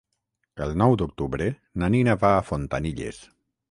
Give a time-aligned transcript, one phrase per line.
[0.65, 1.51] El nou d'octubre
[1.85, 3.27] na Nina va a Fontanilles.